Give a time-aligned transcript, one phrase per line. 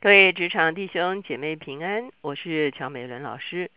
[0.00, 3.68] 各位职场弟兄姐妹平安，我是乔美伦老师。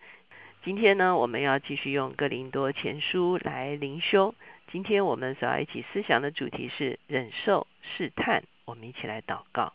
[0.63, 4.35] 今天呢，我们要继续用哥林多前书来灵修。
[4.71, 8.43] 今天我们所要一起思想的主题是忍受试探。
[8.65, 9.73] 我们一起来祷告，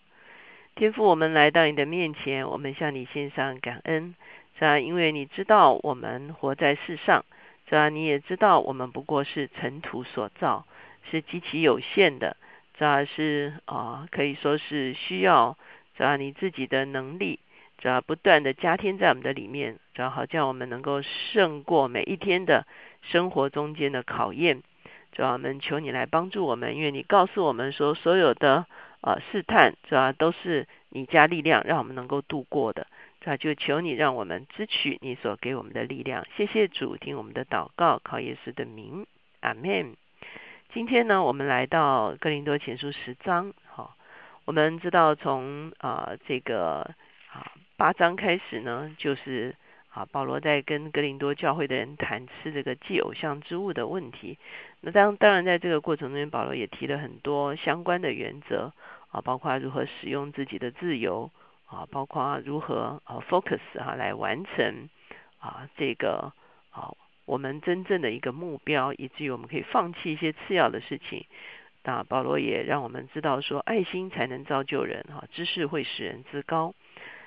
[0.76, 4.14] 天父，我们来到你的面前，我们向你献上感恩，
[4.54, 4.78] 是吧？
[4.78, 7.24] 因为你知道我们活在世上，
[7.68, 7.88] 是吧？
[7.88, 10.64] 你也知道我们不过是尘土所造，
[11.10, 12.36] 是极其有限的，
[12.78, 13.04] 是吧？
[13.04, 15.58] 是啊，可以说是需要。
[15.96, 17.38] 只要你自己的能力，
[17.78, 22.66] 只要不断的加添在我们的里面，只要好叫我们能够胜过每一天的
[23.02, 24.62] 生活中间的考验。
[25.12, 28.66] 主要我们求你来帮助我们，因为你告诉我们说，所有的
[29.00, 32.86] 呃试探，主要都是你加力量，让我们能够度过的。
[33.22, 36.26] 这就求你让我们支取你所给我们的力量。
[36.36, 39.06] 谢谢主，听我们的祷告，靠耶稣的名，
[39.40, 39.96] 阿门。
[40.72, 43.54] 今天呢，我们来到哥林多前书十章，
[44.46, 46.82] 我们知道，从啊这个
[47.32, 49.56] 啊八章开始呢，就是
[49.88, 54.38] 啊保罗在跟格林多教会的人谈吃这个祭偶像之物的问题。
[54.82, 58.72] 那当当然，在这个过程中，保罗也提了很多相关的原则
[59.10, 61.28] 啊，包括如何使用自己的自由
[61.66, 64.88] 啊，包括如何啊 focus 哈来完成
[65.40, 66.32] 啊这个
[66.70, 66.94] 啊
[67.24, 71.26] 我们真正的一个目标，以至于我们可以放弃一些次要的事情。
[71.86, 76.74] 那保罗也让我们知道说，爱心才能造就人哈，知识会使人自高。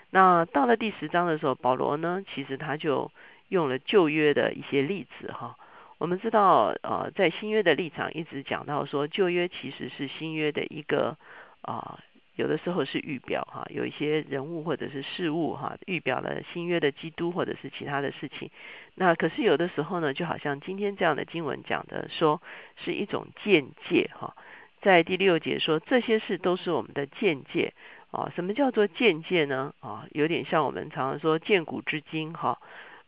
[0.09, 3.09] 那到了第十章的时候，保罗呢，其实他就
[3.47, 5.55] 用了旧约的一些例子哈。
[5.97, 11.15] 我们知道，呃，在新约的立场一直讲到说，旧约其实是新约的一个
[11.61, 11.97] 啊，
[12.35, 18.51] 有的时候是预表哈，有一些人物或者是事物哈，预表了新约的基督或者是其他的事情。
[18.95, 22.41] 那可是有的时候呢，就好像今天这样的经文讲的说，
[22.75, 24.35] 是一种见解哈。
[24.81, 27.73] 在第六节说，这些事都是我们的见解
[28.11, 28.31] 啊。
[28.35, 29.73] 什么叫做见解呢？
[29.79, 32.59] 啊，有点像我们常常说见古知今哈。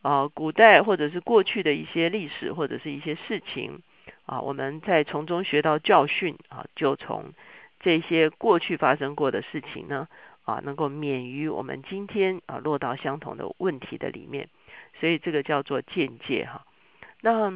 [0.01, 3.83] 啊，古代或者是过去的一些历史或者是一些事情
[4.25, 7.33] 啊，我们在从中学到教训啊，就从
[7.79, 10.07] 这些过去发生过的事情呢
[10.43, 14.49] 啊，能够免于我们今天啊落到相同的问题的里面。
[14.99, 16.65] 所以这个叫做见解哈。
[17.21, 17.51] 那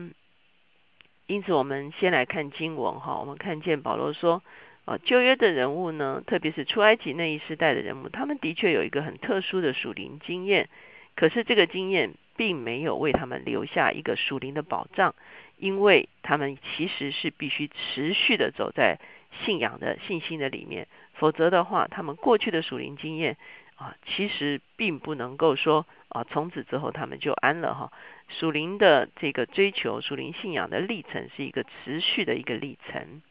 [1.28, 3.18] 因此，我们先来看经文哈。
[3.19, 4.44] 我们看见保罗说，
[4.86, 10.69] 啊，旧约的人物呢，特别是出埃及那一时代的人物，他们的确有一个很特殊的属灵经验。
[11.16, 15.16] 可是，这个经验并没有为他们留下一个属灵的保障，
[15.58, 19.00] 因为他们其实是必须持续的走在
[19.44, 23.38] 信仰的信心的里面，否则的话，他们过去的属灵经验
[23.78, 27.92] 啊，其实并不能够说啊，从此之后他们就安了哈。
[28.30, 33.22] 属灵的这个追求，属灵信仰的历程是一个持续的一个历程。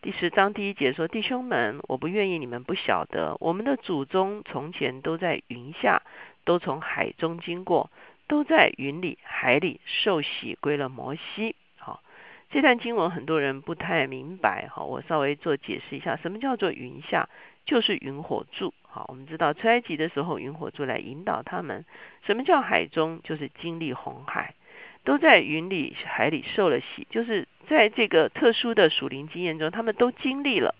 [0.00, 6.00] 第十章第一节说：“弟兄们，我不愿意你们不晓得，我们的祖宗从前都在云下，
[6.46, 7.90] 都从海中经过，
[8.26, 12.02] 都在云里、海里受洗归了摩西。”好，
[12.50, 17.28] 这段经文很多人不太明白，哈，我稍微做解释一下，什么叫做云下？
[17.66, 18.72] 就是云火柱。
[18.94, 21.86] 好，我们知道出埃及的时候，云火柱来引导他们。
[22.26, 23.20] 什么叫海中？
[23.24, 24.54] 就是经历红海，
[25.02, 27.06] 都在云里、海里受了洗。
[27.08, 30.74] 就是在这个特殊的属灵经验中，他们都经历了，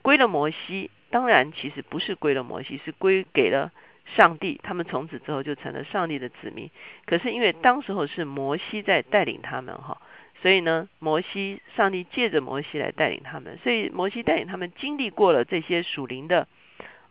[0.00, 0.90] 归了摩西。
[1.10, 3.70] 当然，其实不是归了摩西，是归给了
[4.16, 4.58] 上帝。
[4.62, 6.70] 他们从此之后就成了上帝的子民。
[7.04, 10.00] 可是因为当时候是摩西在带领他们，哈，
[10.40, 13.58] 所以呢，摩西上帝借着摩西来带领他们。
[13.62, 16.48] 所以摩西带领他们经历过了这些属灵的。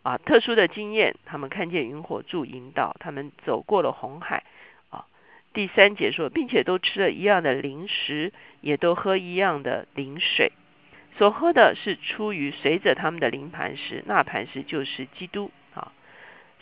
[0.04, 4.44] 啊，特殊的经验，他们看见云火柱引导，他们走过了红海。
[4.90, 5.06] 啊，
[5.54, 10.52] 第三节说，并且都吃了一样的零食，也都喝一样的灵水，
[11.16, 15.50] 所喝的是出于随着他们的灵磐石，那磐石就是基督。
[15.72, 15.90] 啊，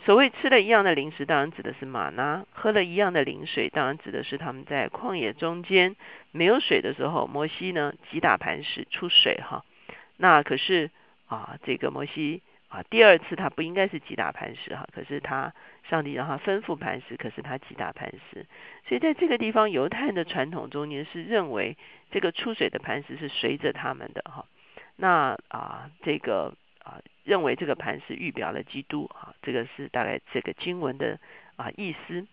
[0.05, 5.97] 所谓吃了一样的零食，当然指的是马拿；喝了一样的灵水，当然指的是他们在旷野中间
[6.31, 9.41] 没有水的时候，摩西呢击打磐石出水。
[9.41, 9.65] 哈，
[10.15, 10.91] 那可是
[11.27, 12.41] 啊，这个摩西。
[12.73, 15.53] 啊，第二次他不应该是击打磐石哈，可是他
[15.91, 18.47] 上帝让他吩咐磐石，可是他击打磐石，
[18.87, 21.77] 所以在这个地方，犹太人的传统中间是认为
[22.09, 24.47] 这个出水的磐石是随着他们的哈。
[24.95, 31.19] 那啊，这个啊，认为这个磐石预表了基督哈，这个是大概这个经文的
[31.57, 32.25] 啊意思。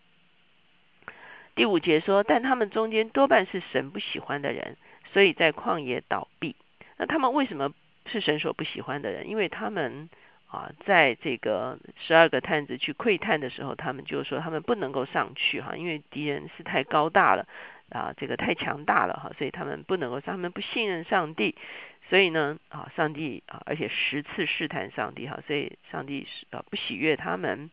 [1.55, 4.79] 第五节说，但他们中间多半是神不喜欢的人，
[5.13, 6.57] 所以在旷野倒闭。
[6.97, 7.75] 那他们为什么
[8.07, 9.29] 是神所不喜欢的人？
[9.29, 10.09] 因为他们。
[10.51, 17.47] 啊，在这个十二个探子去窥探的时候，他们就说他们不能够上去哈，因为敌人是太高大了
[17.91, 21.55] 啊，这个太强大了哈，所以他们不能够，他们不信任上帝，
[22.09, 27.71] 所以呢，啊，上帝啊，而且十次试探上帝哈，所以上帝是啊不喜悦他们，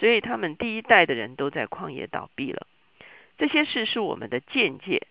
[0.00, 2.66] 所以他们第一代的人都在旷野倒闭了。
[3.38, 5.06] 这些事是我们的见解，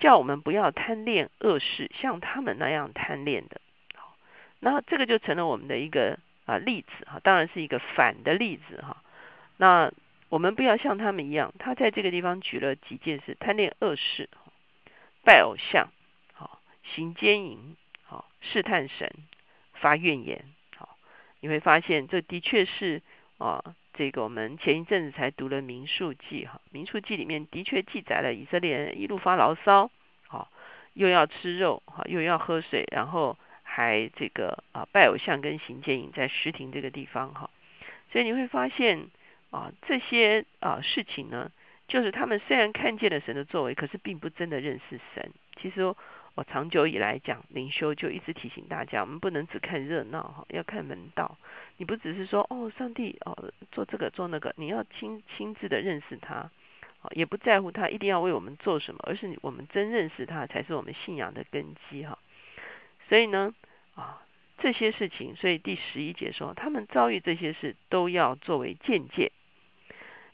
[0.00, 3.60] 叫我们不要贪恋恶事，像他们那样贪恋的。
[3.94, 4.16] 好，
[4.60, 9.02] 那这个就成了我们的一个啊例子哈，当然是一个反的例子哈。
[9.58, 9.92] 那
[10.30, 14.30] 我们不要像他们一样，他在这个地方举了几件事：贪恋恶事，
[15.24, 15.88] 拜偶像，
[16.32, 19.12] 好，行奸淫，好，试探神，
[19.74, 20.44] 发怨言。
[20.76, 20.96] 好，
[21.40, 23.02] 你会发现这的确是
[23.36, 23.76] 啊。
[23.98, 29.90] 这个我们前一阵子才读了《民数记》哈，《民数记》里面的确记载了以色列人一路发牢骚，
[30.28, 30.50] 好，
[30.92, 33.38] 又要吃肉哈，又要喝水，然后
[33.76, 37.50] 还这个啊拜偶像跟行奸淫在石亭这个地方哈，
[38.10, 39.08] 所以你会发现
[39.50, 41.50] 啊这些啊事情呢，
[41.86, 45.30] 就是他们虽然看见了神的作为，可是并不真的认识神。
[45.60, 45.94] 其实。
[46.36, 51.38] 我长久以来讲灵修，就一直提醒大家，我们不能只看热闹哈，要看门道。
[51.78, 56.50] 你不只是说哦，上帝哦，做这个做那个，你要亲亲自的认识他，
[57.12, 62.18] 也不在乎他一定要为我们做什么，而是我们真认识他，才是我们信仰的根基哈。
[63.08, 63.54] 所以呢，
[63.94, 64.22] 啊
[64.58, 69.32] 这些事情，所以第十一节说，他们遭遇这些事，都要作为见解，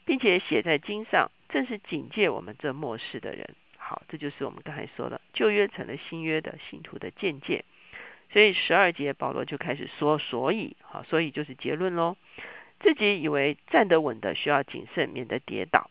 [0.05, 3.55] 并且写在经上，正是警戒我们这末世的人。
[3.77, 7.65] 好，这就是我们刚才说的旧约成了新约的信徒的见解。
[8.31, 12.15] 所以十二节保罗就开始说，所以好，所以就是结论喽。
[12.79, 15.89] 自己以为站得稳的需要谨慎，免得跌倒。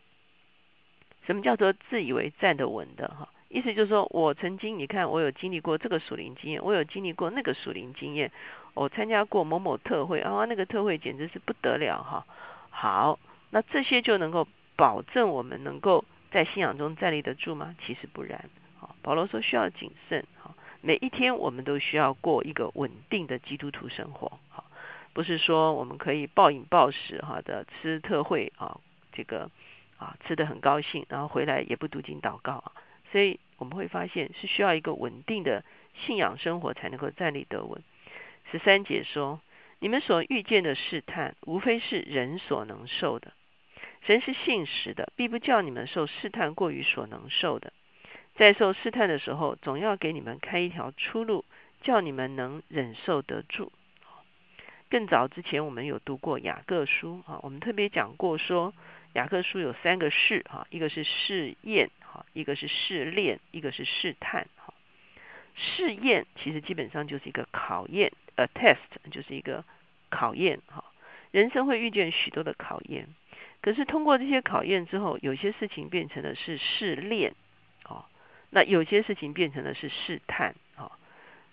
[1.26, 3.08] 什么叫做自以为站得稳的？
[3.08, 8.32] 哈，意思就是说我曾经你看我有经历过这个属灵经验，我有经历过那个属灵经验，
[8.75, 12.26] 我参加过某某特会啊，那个特会简直是不得了哈。
[12.70, 13.19] 好，
[13.50, 16.04] 那这些就能够保证我们能够。
[16.32, 17.76] 在信仰中站立得住吗？
[17.84, 18.49] 其实不然。
[18.78, 20.25] 好，保罗说需要谨慎。
[20.38, 24.32] 好，每一天我们都需要过一个稳定的基督徒生活。
[24.48, 24.64] 好，
[25.12, 28.81] 不是说我们可以暴饮暴食哈的吃特会啊，
[29.12, 29.50] 这个
[29.98, 32.72] 啊吃的很高兴，然后回来也不读经祷告啊。
[33.12, 35.62] 所以我们会发现是需要一个稳定的
[35.94, 37.82] 信仰生活才能够站立得稳。
[38.50, 39.40] 十三节说，
[39.78, 43.32] 你们所遇见的试探，无非是人所能受的。
[44.06, 47.72] 神是信实的，必不叫你们受试探过于所能受的。
[48.34, 51.44] 在受试探的时候，总要给你们开一条出路，
[51.82, 53.70] 叫你们能忍受得住。
[54.90, 58.74] 更早之前，我们有读过雅各书啊，我们特别讲过说，
[59.12, 64.74] 雅各书有三个试哈，一个是试验哈，一个是试炼，一个是试探哈。
[65.54, 68.76] 试验其实基本上就是一个考验，a test
[69.10, 69.64] 就是一个
[70.10, 70.84] 考验哈。
[71.30, 73.08] 人生会遇见许多的考验。
[73.62, 77.32] 可是通过这些考验之后，有些事情变成了是试炼，
[77.84, 78.04] 哦，
[78.50, 80.90] 那有些事情变成了是试探，哦，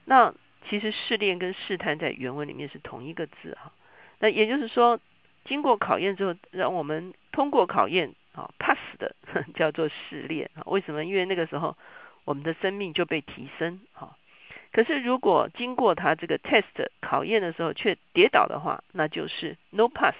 [0.06, 0.34] 那
[0.68, 3.72] 其实试炼跟试探在原文里面是同一个字哈。
[4.20, 5.00] 那也就是说，
[5.46, 8.52] 经过考验之后，让我们通过考验啊
[9.00, 9.16] 的
[9.56, 10.52] 叫做试炼。
[10.68, 11.04] 为什么？
[11.04, 11.76] 因为那个时候
[12.26, 14.16] 我们的生命就被提升哈。
[14.72, 20.16] 可是如果经过他这个 test 考验的时候却跌倒的话，那就是 no pass，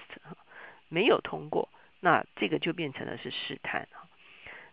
[0.88, 1.68] 没有通过。
[2.00, 3.86] 那这个就变成了是试探。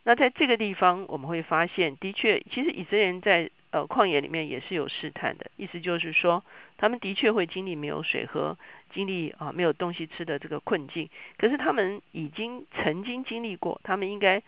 [0.04, 5.52] 那在这个地方，我们会发现，的确，其实以色列人在呃旷野里面也是有试探的。
[5.58, 6.44] 意思就是说，
[6.78, 8.58] 他们的确会经历没有水喝，
[8.94, 11.10] 经历啊没有东西吃的这个困境。
[11.38, 14.40] 可是他们已经曾经经历过，他们应该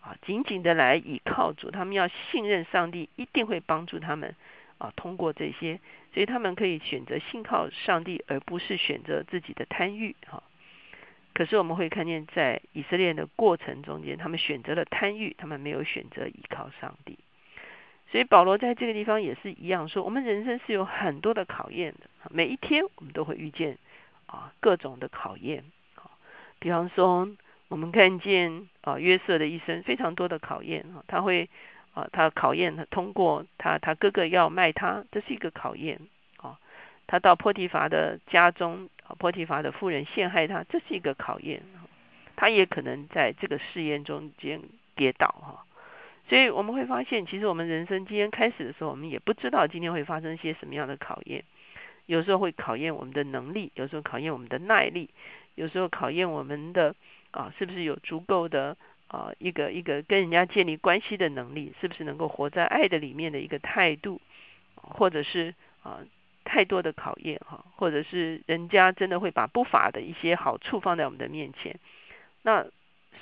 [0.00, 4.34] 啊紧紧的来倚靠主，他们要信任上帝一定会帮助他们
[4.78, 5.80] 啊通过这些，
[6.12, 10.42] 所以他们可以选择信靠上帝，而不是选择自己的贪欲哈。
[11.34, 17.18] 可是我们会看见，在以色列的过程中间，他们选择了贪欲，他们没有选择依靠上帝。
[18.10, 23.78] 所以保罗在这个地方也是一样说，我们人生是有很多的考验的，每一天我们都会遇见
[24.26, 25.64] 啊各种的考验。
[26.58, 27.28] 比方说，
[27.68, 31.48] 我们看见啊约瑟的一生非常多的考验啊，他会
[31.94, 36.00] 啊他考验他通过他他哥哥要卖他，这是一个考验
[36.38, 36.58] 啊。
[37.06, 38.88] 他到波提乏的家中。
[39.20, 41.62] 波提乏的夫人陷害他，这是一个考验。
[42.34, 44.60] 他也可能在这个试验中间
[44.96, 45.64] 跌倒哈。
[46.28, 51.44] 所以我们会发现，其实我们人生今天开始的时候，我们也不知道今天会发生些什么样的考验。
[52.06, 55.10] 有时候会考验我们的能力，有时候考验我们的耐力，
[55.54, 56.94] 有时候考验我们的
[57.30, 58.76] 啊，是不是有足够的
[59.08, 64.20] 啊一个一个跟人家建立关系的能力，是不是能够活在爱的里面的一个态度，
[64.74, 66.00] 或者是啊。
[66.48, 71.76] 太多的考验哈，或者是人家真的会把不法的一些好处放在我们的面前，
[72.42, 72.64] 那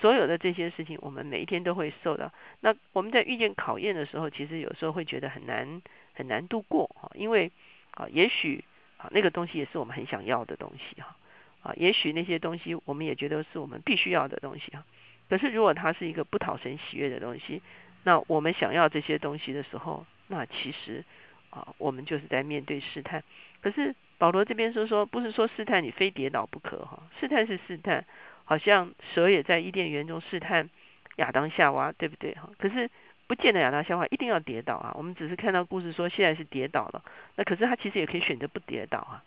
[0.05, 2.31] 所有的这些事情，我们每一天都会受到。
[2.61, 5.81] 那我们在遇见考验的时候，其实有时候会觉得很难
[6.13, 7.51] 很难度过哈，因为
[7.93, 8.63] 啊，也许
[8.99, 11.17] 啊那个东西也是我们很想要的东西哈，
[11.63, 14.85] 啊，也许那些东西我们也觉得是我们必须要的东西哈。
[15.31, 17.63] 可是如果它是一个不讨神喜悦的东西，
[18.03, 21.03] 那我们想要这些东西的时候，那其实
[21.49, 23.25] 啊，我们就是在面对试探。
[23.63, 28.05] 可是保罗这边说说，不是说试探你非跌倒不可哈，试探是试探，
[28.45, 30.69] 好像蛇也在伊甸园中试探
[31.17, 32.51] 亚当夏娃，对不对哈？
[32.59, 32.91] 可是
[33.27, 37.03] 不见得亚当夏娃一定要跌倒啊，我们只是看到故事说现在是跌倒了，
[37.37, 39.25] 那可是他其实也可以选择不跌倒啊。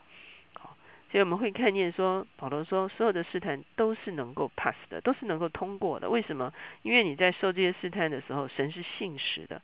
[0.53, 0.77] 好，
[1.11, 6.09] 所以我们会看见说，保罗说所有的试探都是能够 pass 的，都是能够通过的。
[6.09, 6.53] 为什么？
[6.83, 9.61] 因为你在受这些试探的时候，神是信实的，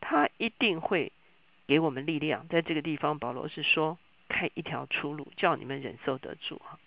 [0.00, 1.12] 他一定会
[1.66, 2.48] 给我们力量。
[2.48, 3.98] 在这个地方，保罗是说。
[4.26, 6.78] 开一条出路，叫你们忍受得住哈。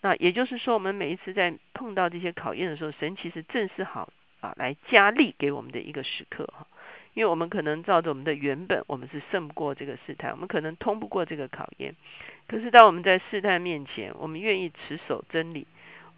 [0.00, 6.66] 那也就是说，我们每一次在碰到这些考验的时候，神其实正是好啊，来加力给我们的一个时刻哈。
[7.14, 11.96] 因为我们可能照着我们的原本，我们是胜不过这个试探，我们可能通不过这个考验。
[12.46, 15.66] 可是当我们在试探面前，我们愿意持守真理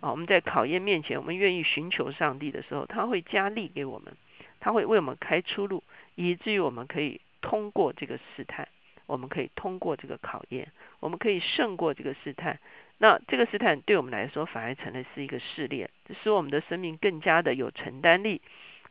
[0.00, 4.14] 啊，我们在考验面前，我们愿意寻求上帝的时候，他会加力给我们，
[4.60, 5.82] 他会为我们开出路，
[6.16, 8.68] 以至于我们可以通过这个试探。
[9.06, 10.70] 我们可以通过这个考验，
[11.00, 12.60] 我们可以胜过这个试探。
[13.02, 15.88] 那这个试探对我们来说，反而成了是一个试炼，
[16.22, 18.42] 使我们的生命更加的有承担力，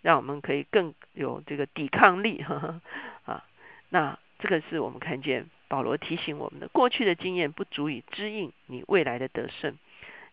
[0.02, 2.44] 让我们可以更有这个抵抗力。
[3.26, 3.46] 啊，
[3.90, 9.78] 那这个是我们看见保罗提醒我们的：过去的经验不足以指引你未来的得胜。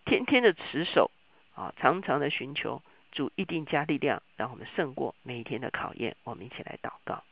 [0.07, 1.11] 天天的持守
[1.55, 2.81] 啊，常常的寻求
[3.13, 6.17] 主，一定加力量，让我们胜过每一天的考验。
[6.25, 7.23] 我们一起来祷告。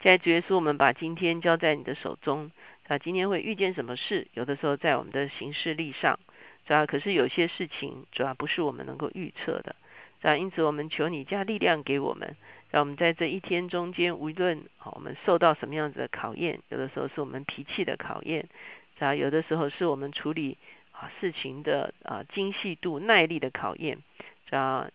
[0.00, 2.50] 在主耶稣，我们把今天交在你的手中。
[2.90, 4.26] 啊，今天会遇见什么事？
[4.34, 6.18] 有的时候在我们的行事历上，
[6.66, 9.76] 主要可是有些事情主要不是我们能够预测的。
[10.22, 12.36] 啊，因此我们求你加力量给我们，
[12.68, 18.48] 让我们在这一天中间，无论啊我们受到什么样子的考验，有的时候是我们脾气的考验，
[18.98, 20.58] 啊，有的时候是我们处理
[20.90, 23.98] 啊事情的啊精细度、耐力的考验，
[24.50, 24.90] 啊，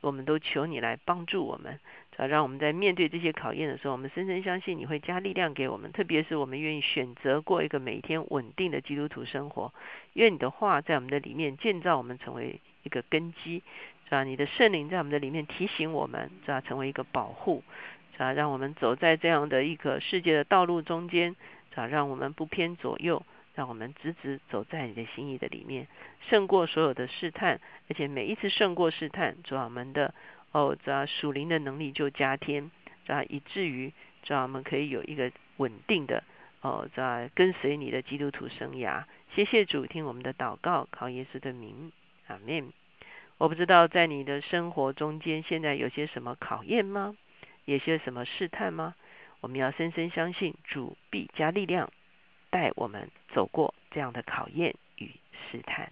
[0.00, 1.80] 我们都求你来帮助我们。
[2.18, 5.90] 啊，让我们在面对这些考验的时候，我们深深相信你会加力量给我们。
[5.92, 9.72] 特别是我们愿意选择过一个每天稳定的基督徒生活，
[10.12, 13.62] 愿你的话在我们的里面建造我们，成为一个根基，
[14.04, 14.24] 是吧？
[14.24, 16.60] 你的圣灵在我们的里面提醒我们，是吧？
[16.60, 17.64] 成为一个保护，
[18.12, 18.32] 是吧？
[18.34, 21.34] 让我们走在这样的一个世界的道路中间，
[21.70, 21.86] 是吧？
[21.86, 25.88] 让我们不偏左右，让我们直直走在你的心意的里面，
[26.28, 30.14] 胜过所有的试探，而且每一次胜过试探，主我们的。
[30.52, 32.70] 哦，这属灵的能力就加添，
[33.06, 33.92] 啊以至于
[34.22, 36.22] 这我们可以有一个稳定的
[36.60, 39.04] 哦，这跟随你的基督徒生涯。
[39.34, 41.90] 谢谢主，听我们的祷告，靠耶稣的名，
[42.26, 42.72] 阿门。
[43.38, 47.16] 我不知道在你的生活中间，现在有些什么考验吗？
[47.64, 48.94] 有些什么试探吗？
[49.40, 51.90] 我们要深深相信主必加力量，
[52.50, 55.10] 带我们走过这样的考验与
[55.50, 55.90] 试探。